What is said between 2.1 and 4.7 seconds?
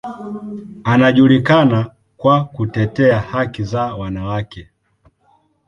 kwa kutetea haki za wanawake.